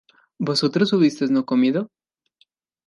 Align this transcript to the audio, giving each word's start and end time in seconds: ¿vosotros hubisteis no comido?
¿vosotros 0.39 0.93
hubisteis 0.93 1.29
no 1.29 1.45
comido? 1.45 1.91